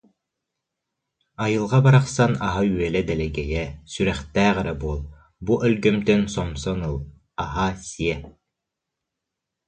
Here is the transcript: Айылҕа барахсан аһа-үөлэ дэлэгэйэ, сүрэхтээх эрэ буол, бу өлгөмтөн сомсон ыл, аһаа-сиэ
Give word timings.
Айылҕа 1.43 1.79
барахсан 1.85 2.31
аһа-үөлэ 2.47 3.01
дэлэгэйэ, 3.07 3.63
сүрэхтээх 3.91 4.55
эрэ 4.61 4.73
буол, 4.81 5.01
бу 5.45 5.53
өлгөмтөн 5.67 6.21
сомсон 6.35 6.79
ыл, 6.89 6.97
аһаа-сиэ 7.43 8.15